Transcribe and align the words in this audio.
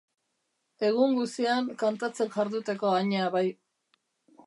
Egun 0.87 1.13
guzian 1.19 1.69
kantatzen 1.83 2.35
jarduteko 2.39 2.95
aña 3.05 3.33
bai. 3.37 3.47